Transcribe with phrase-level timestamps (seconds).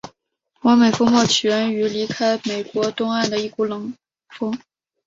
[0.61, 3.93] 完美风暴起源于离开美国东岸的一股冷
[4.29, 4.57] 锋。